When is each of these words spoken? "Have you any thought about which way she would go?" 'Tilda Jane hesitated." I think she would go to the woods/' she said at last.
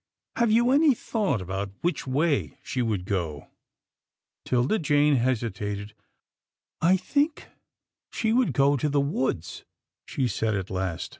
"Have 0.37 0.49
you 0.51 0.71
any 0.71 0.95
thought 0.95 1.43
about 1.43 1.69
which 1.81 2.07
way 2.07 2.57
she 2.63 2.81
would 2.81 3.05
go?" 3.05 3.49
'Tilda 4.45 4.79
Jane 4.79 5.17
hesitated." 5.17 5.93
I 6.91 6.97
think 6.97 7.49
she 8.11 8.33
would 8.33 8.53
go 8.53 8.75
to 8.77 8.89
the 8.89 8.99
woods/' 8.99 9.63
she 10.07 10.27
said 10.27 10.55
at 10.55 10.71
last. 10.71 11.09